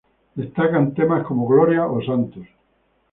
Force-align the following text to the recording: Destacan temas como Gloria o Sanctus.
Destacan 0.41 0.95
temas 0.95 1.21
como 1.27 1.45
Gloria 1.47 1.85
o 1.85 2.01
Sanctus. 2.01 2.47